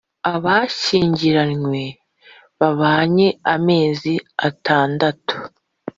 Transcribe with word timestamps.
abashyingiranywe 0.33 1.81
babanye 2.59 3.27
amezi 3.55 4.13
atandatu 4.47 5.35